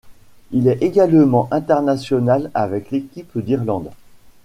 [0.51, 3.91] Il est également international avec l'équipe d'Irlande.